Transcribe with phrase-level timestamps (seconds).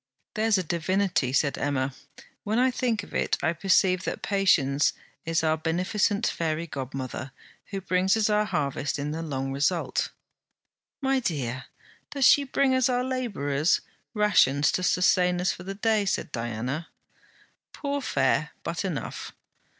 [0.33, 1.93] 'There's a divinity...' said Emma.
[2.43, 4.93] 'When I think of it I perceive that Patience
[5.27, 7.31] is our beneficent fairy godmother,
[7.65, 10.09] who brings us our harvest in the long result.'
[11.01, 11.65] 'My dear,
[12.09, 13.81] does she bring us our labourers'
[14.15, 16.87] rations, to sustain us for the day?' said Diana.'
[17.71, 19.33] 'Poor fare, but enough.'